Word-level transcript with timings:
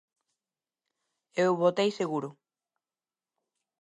Eu 1.43 1.51
votei 1.61 1.89
seguro. 1.99 2.29